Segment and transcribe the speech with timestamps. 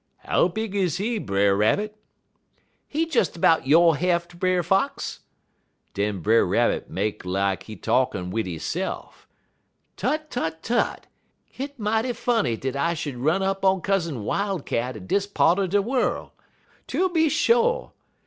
[0.25, 1.95] "'How big is he, Brer Rabbit?'
[2.87, 5.19] "'He des 'bout yo' heft, Brer Fox.'
[5.93, 9.27] Den Brer Rabbit make lak he talkin' wid hisse'f.
[9.97, 11.05] 'Tut, tut, tut!
[11.45, 15.67] Hit mighty funny dat I should run up on Cousin Wildcat in dis part er
[15.67, 16.33] de worl'.
[16.87, 17.93] Tooby sho', tooby sho'!